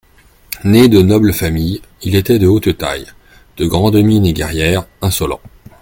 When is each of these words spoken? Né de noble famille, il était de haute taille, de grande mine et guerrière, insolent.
Né 0.63 0.87
de 0.89 1.03
noble 1.03 1.31
famille, 1.31 1.79
il 2.01 2.15
était 2.15 2.39
de 2.39 2.47
haute 2.47 2.75
taille, 2.75 3.05
de 3.57 3.67
grande 3.67 3.97
mine 4.01 4.25
et 4.25 4.33
guerrière, 4.33 4.87
insolent. 5.03 5.39